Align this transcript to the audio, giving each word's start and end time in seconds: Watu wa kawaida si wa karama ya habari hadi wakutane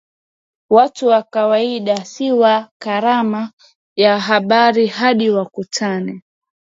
Watu 0.69 1.07
wa 1.07 1.23
kawaida 1.23 2.05
si 2.05 2.31
wa 2.31 2.69
karama 2.81 3.51
ya 3.95 4.19
habari 4.19 4.87
hadi 4.87 5.29
wakutane 5.29 6.21